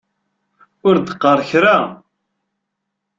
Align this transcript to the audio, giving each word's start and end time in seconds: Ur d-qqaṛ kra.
Ur 0.87 0.95
d-qqaṛ 0.97 1.39
kra. 1.49 1.77